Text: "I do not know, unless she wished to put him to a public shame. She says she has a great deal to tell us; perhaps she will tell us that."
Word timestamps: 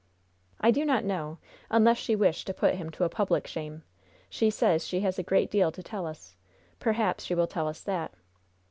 "I 0.59 0.71
do 0.71 0.83
not 0.83 1.03
know, 1.05 1.37
unless 1.69 1.99
she 1.99 2.15
wished 2.15 2.47
to 2.47 2.55
put 2.55 2.73
him 2.73 2.89
to 2.89 3.03
a 3.03 3.07
public 3.09 3.45
shame. 3.45 3.83
She 4.31 4.49
says 4.49 4.83
she 4.87 5.01
has 5.01 5.19
a 5.19 5.21
great 5.21 5.51
deal 5.51 5.71
to 5.71 5.83
tell 5.83 6.07
us; 6.07 6.35
perhaps 6.79 7.23
she 7.25 7.35
will 7.35 7.45
tell 7.45 7.67
us 7.67 7.81
that." 7.81 8.11